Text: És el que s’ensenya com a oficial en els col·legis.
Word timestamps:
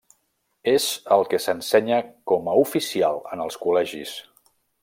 És 0.71 0.87
el 1.17 1.25
que 1.33 1.41
s’ensenya 1.43 2.01
com 2.33 2.51
a 2.55 2.59
oficial 2.65 3.23
en 3.37 3.47
els 3.47 3.63
col·legis. 3.67 4.19